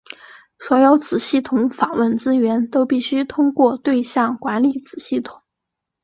[0.57, 5.43] 所有子系统访问资源都必须通过对象管理子系统。